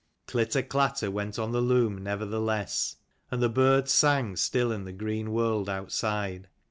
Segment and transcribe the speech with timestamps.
[0.25, 2.95] Glitter clatter went on the loom nevertheless:
[3.29, 6.47] and the birds sang still in the green world outside.